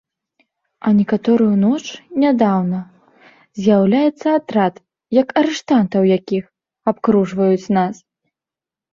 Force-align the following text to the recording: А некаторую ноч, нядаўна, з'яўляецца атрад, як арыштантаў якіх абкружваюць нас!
А 0.85 0.91
некаторую 0.99 1.49
ноч, 1.65 1.81
нядаўна, 2.23 2.79
з'яўляецца 3.61 4.27
атрад, 4.39 4.75
як 5.21 5.27
арыштантаў 5.41 6.01
якіх 6.17 6.43
абкружваюць 6.93 7.67
нас! 7.79 7.95